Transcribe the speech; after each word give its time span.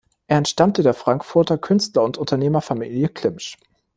Er 0.25 0.39
entstammte 0.39 0.81
der 0.81 0.95
Frankfurter 0.95 1.59
Künstler- 1.59 2.01
und 2.01 2.17
Unternehmerfamilie 2.17 3.07
Klimsch. 3.09 3.59